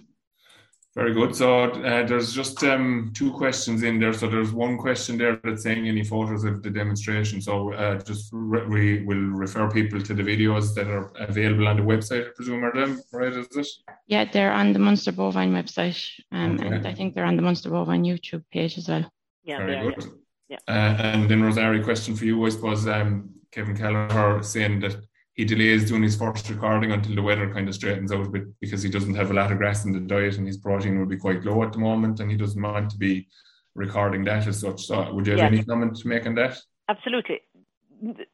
[0.93, 1.33] Very good.
[1.33, 4.11] So uh, there's just um, two questions in there.
[4.11, 7.41] So there's one question there that's saying any photos of the demonstration.
[7.41, 11.77] So uh, just re- we will refer people to the videos that are available on
[11.77, 12.27] the website.
[12.27, 13.31] I presume are them right?
[13.31, 13.67] Is it?
[14.07, 16.67] Yeah, they're on the Munster Bovine website, um, okay.
[16.67, 19.09] and I think they're on the Munster Bovine YouTube page as well.
[19.43, 20.11] Yeah, very good.
[20.49, 20.57] Yeah.
[20.67, 22.85] Uh, and then Rosarii, question for you, I suppose.
[22.85, 24.95] Um, Kevin Kelleher saying that
[25.41, 28.59] he delays doing his first recording until the weather kind of straightens out a bit
[28.59, 31.07] because he doesn't have a lot of grass in the diet and his protein will
[31.07, 33.27] be quite low at the moment and he doesn't want to be
[33.73, 34.85] recording that as such.
[34.85, 35.51] So would you have yes.
[35.51, 36.59] any comment to make on that?
[36.87, 37.41] Absolutely.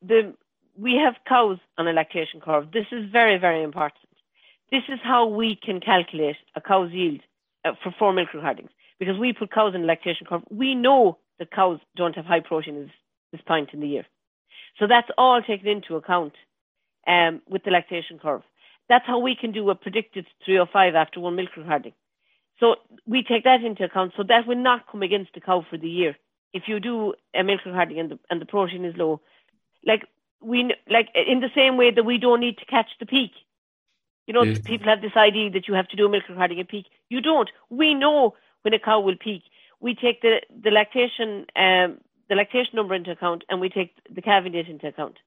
[0.02, 0.34] The,
[0.78, 2.74] we have cows on a lactation curve.
[2.74, 4.04] This is very, very important.
[4.70, 7.22] This is how we can calculate a cow's yield
[7.64, 10.42] uh, for four milk recordings because we put cows in a lactation curve.
[10.50, 12.90] We know that cows don't have high protein at
[13.32, 14.06] this point in the year.
[14.78, 16.34] So that's all taken into account
[17.08, 18.44] um, with the lactation curve.
[18.90, 21.94] That's how we can do a predicted 305 after one milk recording.
[22.60, 24.14] So we take that into account.
[24.16, 26.16] So that will not come against the cow for the year.
[26.54, 29.22] If you do a milk recording and the, and the protein is low,
[29.86, 30.06] like
[30.42, 33.32] we like in the same way that we don't need to catch the peak.
[34.26, 34.60] You know, yes.
[34.60, 36.88] people have this idea that you have to do a milk recording at peak.
[37.10, 37.50] You don't.
[37.70, 39.44] We know when a cow will peak.
[39.80, 44.22] We take the the lactation um, the lactation number into account, and we take the
[44.22, 45.18] calving date into account.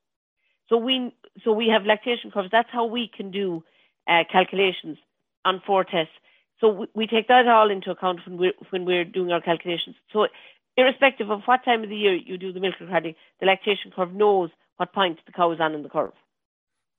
[0.70, 1.12] So we
[1.44, 2.48] so we have lactation curves.
[2.50, 3.62] That's how we can do
[4.08, 4.96] uh, calculations
[5.44, 6.14] on four tests.
[6.60, 9.96] So we, we, take that all into account when we're when we're doing our calculations.
[10.12, 10.28] So
[10.76, 14.14] irrespective of what time of the year you do the milk recording, the lactation curve
[14.14, 16.12] knows what point the cow is on in the curve.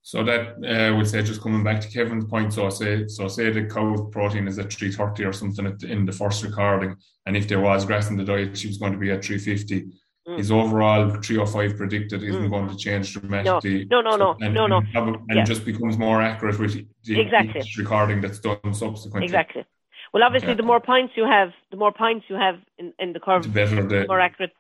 [0.04, 2.52] So that uh, would say just coming back to Kevin's point.
[2.54, 6.12] So say so say the cow protein is at three thirty or something in the
[6.12, 9.12] first recording, and if there was grass in the diet, she was going to be
[9.12, 9.92] at three fifty.
[10.32, 10.38] Mm.
[10.38, 12.50] His overall three or five predicted isn't mm.
[12.50, 13.86] going to change dramatically.
[13.86, 14.78] No, no, no, so, and, no, no.
[14.94, 15.44] And, and yeah.
[15.44, 17.62] just becomes more accurate with the exactly.
[17.78, 19.26] recording that's done subsequently.
[19.26, 19.66] Exactly.
[20.14, 23.20] Well, obviously, the more points you have, the more points you have in, in the
[23.20, 24.54] curve, the better the more accurate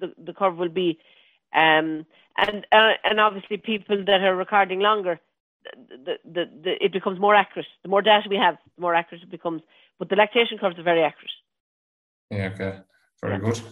[0.00, 0.98] the, the curve will be.
[1.52, 5.20] Um, and uh, and obviously, people that are recording longer,
[6.04, 7.66] the, the, the, it becomes more accurate.
[7.82, 9.62] The more data we have, the more accurate it becomes.
[9.98, 11.30] But the lactation curves are very accurate.
[12.30, 12.50] Yeah.
[12.54, 12.78] Okay.
[13.20, 13.40] Very yeah.
[13.40, 13.62] good.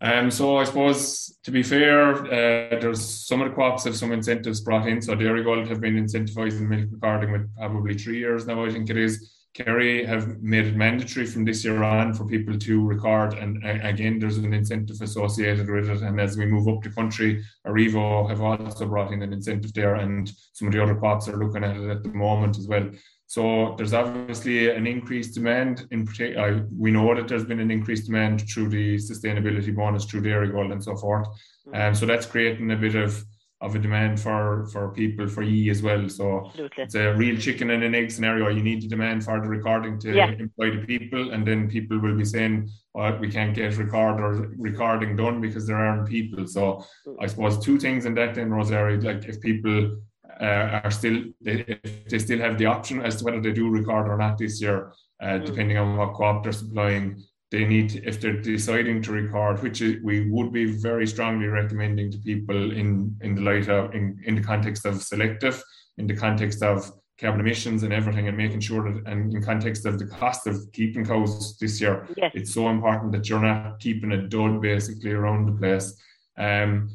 [0.00, 4.12] Um, so I suppose to be fair, uh, there's some of the co-ops have some
[4.12, 5.02] incentives brought in.
[5.02, 8.64] So Dairygold have been incentivizing milk recording with probably three years now.
[8.64, 9.34] I think it is.
[9.54, 13.78] Kerry have made it mandatory from this year on for people to record, and uh,
[13.82, 16.02] again, there's an incentive associated with it.
[16.02, 19.96] And as we move up the country, Arrivo have also brought in an incentive there,
[19.96, 22.88] and some of the other co-ops are looking at it at the moment as well.
[23.28, 25.86] So there's obviously an increased demand.
[25.90, 30.22] In particular, we know that there's been an increased demand through the sustainability bonus, through
[30.22, 31.28] Dairygold, and so forth.
[31.66, 31.88] And mm-hmm.
[31.88, 33.22] um, so that's creating a bit of
[33.60, 36.08] of a demand for for people for ye as well.
[36.08, 36.84] So Absolutely.
[36.84, 38.48] it's a real chicken and an egg scenario.
[38.48, 40.30] You need the demand for the recording to yeah.
[40.30, 44.54] employ the people, and then people will be saying, "Well, we can't get record or
[44.56, 47.16] recording done because there aren't people." So mm.
[47.20, 50.00] I suppose two things in that then, Rosarii, like if people
[50.40, 54.08] uh, are still they, they still have the option as to whether they do record
[54.08, 55.46] or not this year, uh, mm.
[55.46, 57.22] depending on what co-op they're supplying.
[57.50, 62.18] They need if they're deciding to record, which we would be very strongly recommending to
[62.18, 65.62] people in in the light of in, in the context of selective,
[65.96, 69.86] in the context of carbon emissions and everything, and making sure that and in context
[69.86, 72.32] of the cost of keeping cows this year, yes.
[72.34, 75.98] it's so important that you're not keeping a dud basically around the place.
[76.36, 76.90] Um,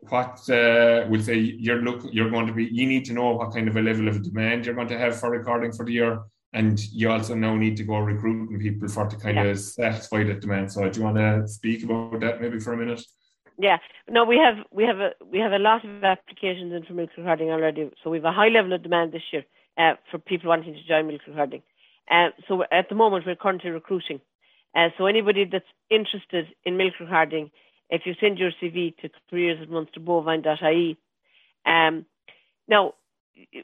[0.00, 3.52] what uh, we'll say you're look you're going to be you need to know what
[3.52, 6.20] kind of a level of demand you're going to have for recording for the year.
[6.54, 9.44] And you also now need to go recruiting people for to kind yeah.
[9.44, 10.72] of satisfy that demand.
[10.72, 13.02] So do you want to speak about that maybe for a minute?
[13.58, 13.78] Yeah.
[14.08, 17.10] No we have we have a we have a lot of applications in for milk
[17.18, 17.90] recording already.
[18.02, 19.44] So we have a high level of demand this year
[19.76, 21.62] uh, for people wanting to join milk recording.
[22.10, 24.20] Uh, so at the moment we're currently recruiting.
[24.74, 27.50] Uh, so anybody that's interested in milk recording
[27.90, 30.98] if you send your CV to careers at munsterbovine.ie.
[31.64, 32.06] Um,
[32.66, 32.94] now,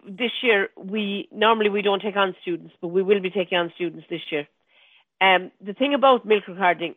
[0.09, 3.73] this year we normally we don't take on students, but we will be taking on
[3.75, 4.47] students this year.
[5.21, 6.95] Um, the thing about milk recording,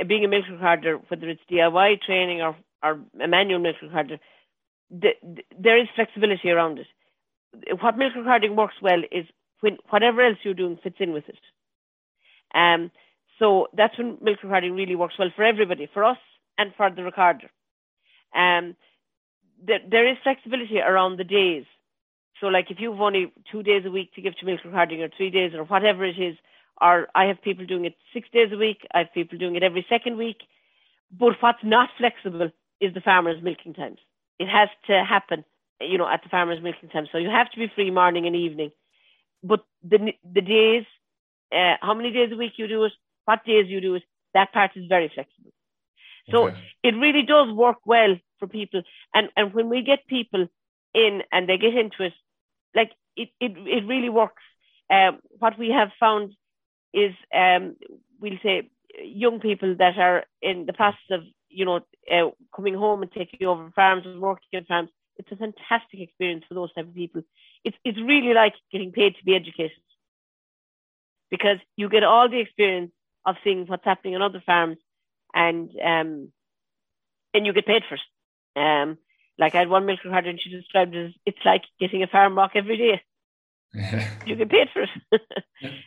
[0.00, 4.18] uh, being a milk recorder, whether it's DIY training or, or a manual milk recorder,
[4.90, 6.86] the, the, there is flexibility around it.
[7.80, 9.26] What milk recording works well is
[9.60, 11.38] when whatever else you're doing fits in with it.
[12.54, 12.90] Um,
[13.38, 15.88] so that's when milk recording really works well for everybody.
[15.92, 16.18] For us,
[16.62, 17.50] and for the recorder.
[18.34, 18.76] Um,
[19.64, 21.64] there, there is flexibility around the days.
[22.40, 25.08] So, like if you've only two days a week to give to milk recording, or
[25.16, 26.36] three days, or whatever it is,
[26.80, 29.62] or I have people doing it six days a week, I have people doing it
[29.62, 30.38] every second week.
[31.16, 33.98] But what's not flexible is the farmers' milking times.
[34.38, 35.44] It has to happen,
[35.80, 37.06] you know, at the farmers' milking time.
[37.12, 38.72] So you have to be free morning and evening.
[39.44, 40.84] But the the days,
[41.52, 42.92] uh, how many days a week you do it,
[43.26, 45.52] what days you do it, that part is very flexible.
[46.30, 46.58] So okay.
[46.82, 48.82] it really does work well for people.
[49.14, 50.46] And and when we get people
[50.94, 52.14] in and they get into it,
[52.74, 54.42] like it it, it really works.
[54.90, 56.34] Um, what we have found
[56.92, 57.76] is um,
[58.20, 58.70] we'll say
[59.02, 61.80] young people that are in the process of you know
[62.10, 64.90] uh, coming home and taking over farms and working on farms.
[65.16, 67.22] It's a fantastic experience for those type of people.
[67.64, 69.72] It's it's really like getting paid to be educated
[71.30, 72.92] because you get all the experience
[73.24, 74.78] of seeing what's happening on other farms
[75.34, 76.32] and um,
[77.34, 78.00] and you get paid for it.
[78.60, 78.98] Um,
[79.38, 82.06] like I had one milk recorder and she described it as it's like getting a
[82.06, 83.02] farm rock every day.
[84.26, 84.90] you get paid for it,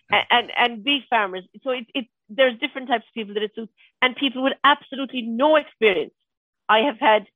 [0.09, 1.43] and, and and beef farmers.
[1.63, 5.21] So it, it there's different types of people that it suits, and people with absolutely
[5.21, 6.13] no experience.
[6.67, 7.27] I have had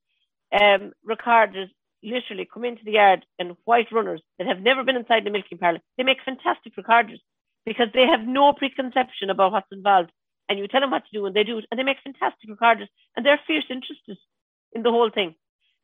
[0.52, 1.70] um, recorders
[2.02, 5.58] literally come into the yard and white runners that have never been inside the milking
[5.58, 5.80] parlour.
[5.96, 7.20] They make fantastic recorders
[7.64, 10.10] because they have no preconception about what's involved.
[10.50, 11.66] And you tell them what to do and they do it.
[11.70, 14.18] And they make fantastic recorders and they're fierce interested
[14.72, 15.36] in the whole thing.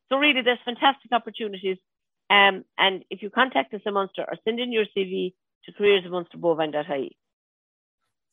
[0.09, 1.77] So really there's fantastic opportunities.
[2.29, 6.03] Um, and if you contact us in Munster or send in your CV to careers
[6.05, 7.17] at munsterbovine.ie.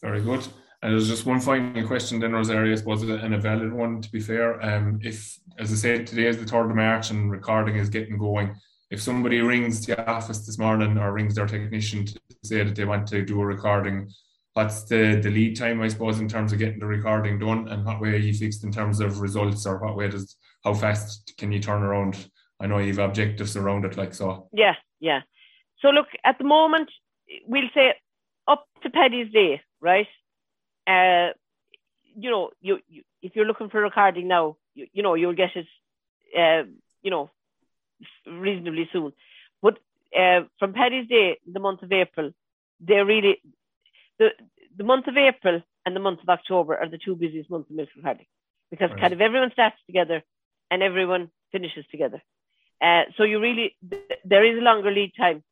[0.02, 0.46] Very good.
[0.82, 4.10] And there's just one final question then, Rosarii, I suppose, and a valid one to
[4.10, 4.60] be fair.
[4.60, 8.18] Um, if, as I said, today is the 3rd of March and recording is getting
[8.18, 8.56] going,
[8.90, 12.84] if somebody rings the office this morning or rings their technician to say that they
[12.84, 14.10] want to do a recording,
[14.54, 17.84] what's the, the lead time, I suppose, in terms of getting the recording done and
[17.84, 21.34] what way are you fixed in terms of results or what way does, how fast
[21.36, 22.28] can you turn around?
[22.60, 24.48] I know you've objectives around it, like so.
[24.52, 25.22] Yeah, yeah.
[25.80, 26.90] So look, at the moment,
[27.46, 27.94] we'll say
[28.48, 30.06] up to Paddy's Day, right?
[30.86, 31.28] uh,
[32.16, 35.50] you know, you, you, if you're looking for recording now, you, you know, you'll get
[35.56, 35.66] it,
[36.38, 36.68] uh,
[37.02, 37.30] you know,
[38.26, 39.12] reasonably soon.
[39.62, 39.78] But
[40.18, 42.32] uh, from Paddy's Day, the month of April,
[42.80, 43.40] they're really
[44.18, 44.28] the
[44.76, 47.76] the month of April and the month of October are the two busiest months of
[47.76, 48.26] milk recording
[48.70, 49.00] because right.
[49.00, 50.22] kind of everyone starts together
[50.70, 52.22] and everyone finishes together.
[52.80, 53.76] Uh, so you really
[54.24, 55.42] there is a longer lead time,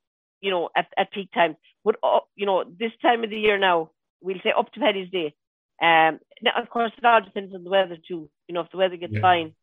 [0.40, 1.56] you know, at, at peak times.
[1.84, 5.10] But uh, you know, this time of the year now, we'll say up to Paddy's
[5.10, 5.34] Day.
[5.80, 8.28] Um, now, of course, it all depends on the weather too.
[8.48, 9.20] You know, if the weather gets yeah.
[9.20, 9.54] fine,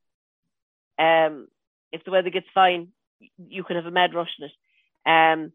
[0.98, 1.48] um,
[1.92, 2.90] if the weather gets fine,
[3.38, 4.52] you can have a mad rush in it.
[5.06, 5.52] Um,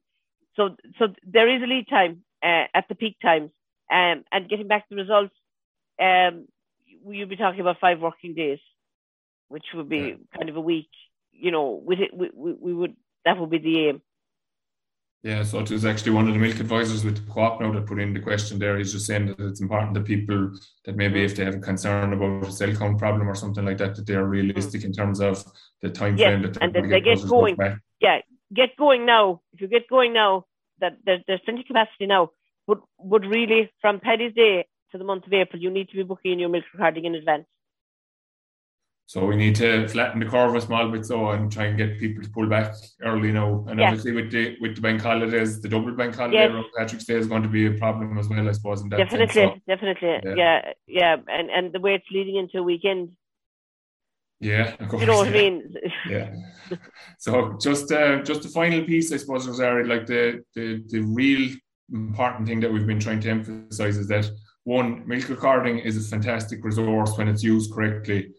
[0.57, 3.51] so, so there is a lead time uh, at the peak times,
[3.91, 5.35] um, and getting back to the results,
[6.01, 6.47] um,
[7.07, 8.59] you'll be talking about five working days,
[9.49, 10.15] which would be yeah.
[10.37, 10.91] kind of a week.
[11.33, 14.03] You know, with it, we, we, we would that would be the aim.
[15.25, 17.87] Yeah, so it was actually one of the milk advisors with the co-op now that
[17.87, 18.77] put in the question there.
[18.77, 20.53] He's just saying that it's important that people
[20.85, 21.25] that maybe mm.
[21.25, 24.07] if they have a concern about a cell count problem or something like that, that
[24.07, 24.85] they're realistic mm.
[24.85, 25.43] in terms of
[25.81, 27.57] the time yes, frame that and that they get going.
[28.01, 28.21] Yeah,
[28.53, 29.41] get going now.
[29.55, 30.45] If you get going now,
[30.85, 32.31] that there's, there's plenty of capacity now.
[32.67, 32.79] But
[33.13, 36.39] but really, from Paddy's Day to the month of April, you need to be booking
[36.39, 37.47] your milk recording in advance.
[39.07, 41.99] So we need to flatten the curve a small bit so and try and get
[41.99, 43.65] people to pull back early now.
[43.69, 46.65] And obviously with the with the bank holidays, the double bank holiday, yes.
[46.77, 48.81] Patrick's Day is going to be a problem as well, I suppose.
[48.81, 50.35] In that definitely, so, definitely, yeah.
[50.37, 53.11] yeah, yeah, and and the way it's leading into a weekend.
[54.41, 55.01] Yeah, of course.
[55.01, 55.37] You know what yeah.
[55.37, 55.75] I mean?
[56.09, 56.35] yeah.
[57.19, 61.51] So just uh, just the final piece, I suppose, Rosarii, like the the the real
[61.93, 64.31] important thing that we've been trying to emphasize is that
[64.65, 68.33] one, milk recording is a fantastic resource when it's used correctly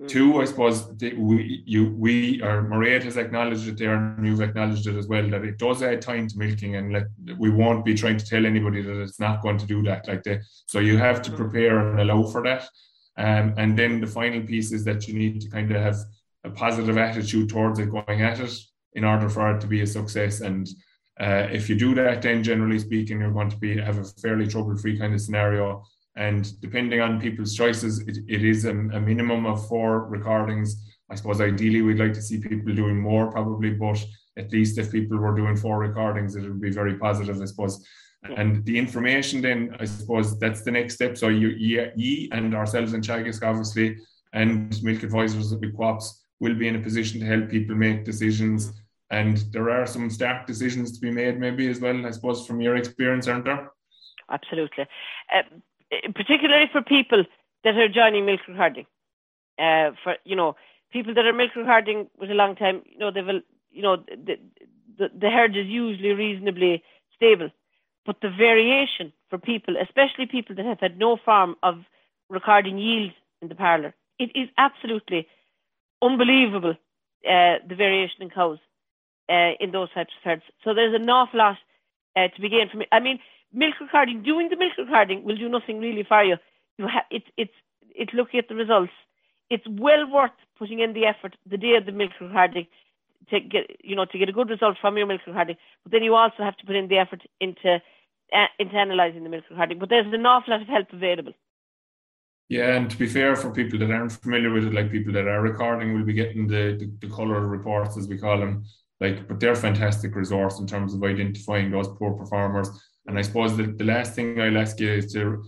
[0.00, 0.08] Mm.
[0.08, 4.86] Two, I suppose we you we or Mairéad has acknowledged it there, and you've acknowledged
[4.86, 7.04] it as well that it does add time to milking, and let,
[7.38, 10.08] we won't be trying to tell anybody that it's not going to do that.
[10.08, 11.36] Like the, so you have to mm.
[11.36, 12.66] prepare and allow for that.
[13.20, 15.98] Um, and then the final piece is that you need to kind of have
[16.44, 18.54] a positive attitude towards it, going at it,
[18.94, 20.40] in order for it to be a success.
[20.40, 20.66] And
[21.20, 24.46] uh, if you do that, then generally speaking, you're going to be have a fairly
[24.46, 25.84] trouble-free kind of scenario
[26.16, 30.84] and depending on people's choices, it, it is a, a, minimum of four recordings.
[31.10, 34.04] I suppose ideally we'd like to see people doing more probably, but
[34.36, 37.84] at least if people were doing four recordings, it would be very positive, I suppose.
[38.22, 41.16] And the information then, I suppose that's the next step.
[41.16, 43.96] So you, ye and ourselves in Teagasc, obviously,
[44.32, 48.72] and milk advisors with co-ops will be in a position to help people make decisions.
[49.10, 52.60] And there are some stark decisions to be made maybe as well, I suppose, from
[52.60, 53.72] your experience, aren't there?
[54.30, 54.86] Absolutely.
[55.34, 55.42] Uh,
[56.14, 57.24] particularly for people
[57.64, 58.86] that are joining milk recording.
[59.58, 60.56] Uh, for you know,
[60.92, 63.96] people that are milk recording with a long time, you know, they will, you know,
[63.96, 64.38] the,
[64.98, 66.82] the the herd is usually reasonably
[67.14, 67.50] stable,
[68.06, 71.84] but the variation for people, especially people that have had no form of
[72.28, 75.26] recording yield in the parlour, it is absolutely
[76.02, 76.76] unbelievable.
[77.28, 78.58] Uh, the variation in cows
[79.28, 80.42] uh, in those types of herds.
[80.64, 81.58] So there's an awful lot
[82.16, 82.88] uh, to be gained from it.
[82.92, 83.18] I mean,
[83.52, 86.36] milk recording, doing the milk recording will do nothing really for you.
[86.78, 87.52] You have it's it's
[87.94, 88.92] it's looking at the results.
[89.50, 92.66] It's well worth putting in the effort the day of the milk recording
[93.28, 95.56] to get you know to get a good result from your milk recording.
[95.84, 97.80] But then you also have to put in the effort into
[98.32, 99.78] uh, into analysing the milk recording.
[99.78, 101.32] But there's an awful lot of help available.
[102.48, 105.28] Yeah, and to be fair, for people that aren't familiar with it, like people that
[105.28, 108.64] are recording, we'll be getting the, the, the colour reports as we call them.
[109.00, 112.68] Like, but they're fantastic resource in terms of identifying those poor performers
[113.06, 115.44] and I suppose the, the last thing I'll ask you is to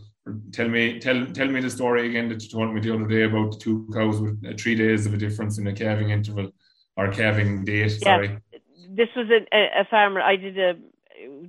[0.53, 3.23] tell me tell tell me the story again that you told me the other day
[3.23, 6.51] about the two cows with uh, three days of a difference in a calving interval
[6.97, 7.93] or calving date.
[8.01, 8.17] Yeah.
[8.17, 8.39] Sorry.
[8.89, 10.21] This was a, a farmer.
[10.21, 10.75] I did a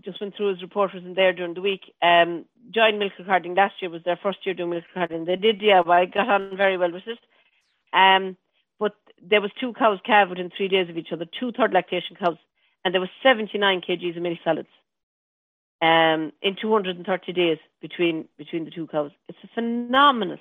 [0.03, 1.93] just went through his report was in there during the week.
[2.01, 5.25] Um, joined milk recording last year was their first year doing milk recording.
[5.25, 7.19] They did DIY, got on very well with it.
[7.93, 8.37] Um,
[8.79, 12.15] but there was two cows calved within three days of each other, two third lactation
[12.15, 12.37] cows,
[12.83, 14.67] and there was 79 kgs of milk solids
[15.81, 19.11] um, in 230 days between between the two cows.
[19.29, 20.37] It's a phenomenal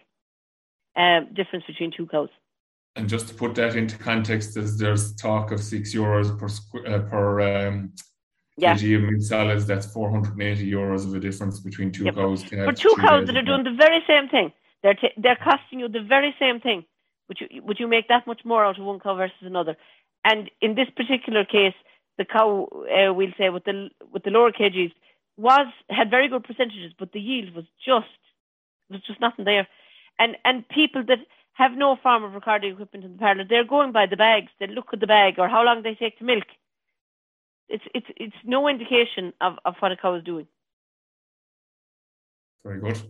[0.96, 2.30] um, difference between two cows.
[2.94, 6.48] And just to put that into context, there's, there's talk of six euros per
[6.86, 7.92] uh, per um,
[8.56, 8.74] yeah.
[8.74, 9.66] kg of milk solids.
[9.66, 12.16] That's 480 euros of a difference between two yep.
[12.16, 12.44] cows.
[12.44, 15.88] For two cows that are doing the very same thing, they're t- they're costing you
[15.88, 16.84] the very same thing.
[17.28, 19.76] Would you would you make that much more out of one cow versus another?
[20.24, 21.74] And in this particular case,
[22.18, 24.92] the cow, uh, we'll say with the with the lower kgs,
[25.36, 28.06] was had very good percentages, but the yield was just
[28.90, 29.66] was just nothing there.
[30.18, 31.20] And and people that
[31.54, 34.50] have no form of recording equipment in the parlour, they're going by the bags.
[34.58, 36.44] They look at the bag or how long they take to milk.
[37.68, 40.46] It's it's it's no indication of, of what a cow is doing.
[42.64, 43.00] Very good.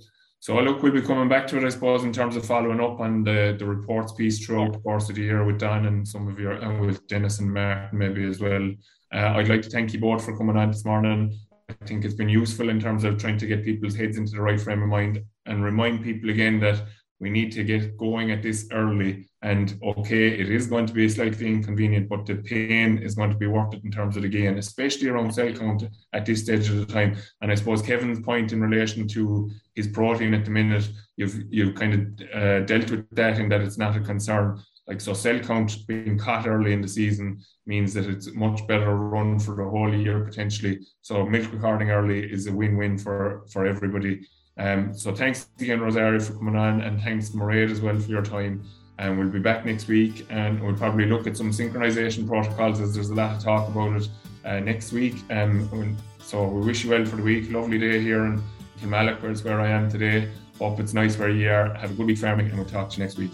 [0.40, 2.98] So look, we'll be coming back to it, I suppose, in terms of following up
[2.98, 6.26] on the, the reports piece throughout the course of the year with Dan and some
[6.26, 8.72] of your and with Dennis and Martin maybe as well.
[9.14, 11.38] Uh, I'd like to thank you both for coming on this morning.
[11.68, 14.42] I think it's been useful in terms of trying to get people's heads into the
[14.42, 16.82] right frame of mind and remind people again that
[17.22, 19.28] we need to get going at this early.
[19.42, 23.36] And okay, it is going to be slightly inconvenient, but the pain is going to
[23.36, 26.68] be worth it in terms of the gain, especially around cell count at this stage
[26.68, 27.16] of the time.
[27.40, 31.76] And I suppose Kevin's point in relation to his protein at the minute, you've you've
[31.76, 32.00] kind of
[32.34, 34.60] uh, dealt with that in that it's not a concern.
[34.88, 38.96] Like so, cell count being caught early in the season means that it's much better
[38.96, 40.80] run for the whole year potentially.
[41.02, 44.26] So milk recording early is a win-win for for everybody.
[44.58, 48.22] Um, so thanks again, Rosarii, for coming on, and thanks, Mairéad, as well for your
[48.22, 48.62] time.
[48.98, 52.94] And we'll be back next week, and we'll probably look at some synchronization protocols as
[52.94, 54.08] there's a lot of talk about it
[54.44, 55.16] uh, next week.
[55.30, 57.50] Um, so we wish you well for the week.
[57.50, 58.42] Lovely day here in
[58.80, 60.28] Kilmallock, where where I am today.
[60.58, 61.74] Hope it's nice where you are.
[61.74, 63.30] Have a good week farming, and we'll talk to you next week.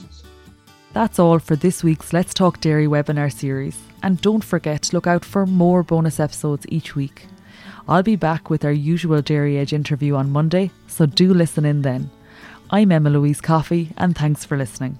[0.94, 3.78] That's all for this week's Let's Talk Dairy webinar series.
[4.02, 7.26] And don't forget to look out for more bonus episodes each week.
[7.88, 11.80] I'll be back with our usual Dairy Edge interview on Monday, so do listen in
[11.80, 12.10] then.
[12.68, 14.98] I'm Emma Louise Coffey, and thanks for listening.